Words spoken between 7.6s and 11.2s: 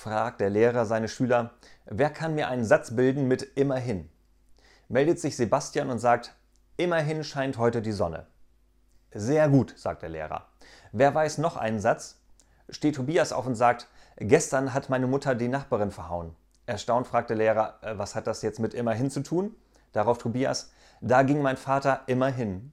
die Sonne. Sehr gut, sagt der Lehrer. Wer